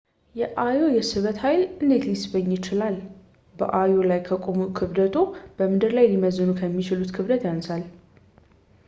[0.39, 2.95] የአዮ የስበት ኃይል እንዴት ሊስበኝ ይችላል
[3.59, 5.27] በአዮ ላይ ከቆሙ ክብደትዎ
[5.59, 7.85] በምድር ላይ ሊመዝኑ ከሚችሉት ክብደቱ ያንሳል